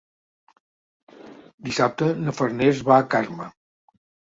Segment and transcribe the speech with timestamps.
[1.69, 3.55] Dissabte na Farners va a Carme.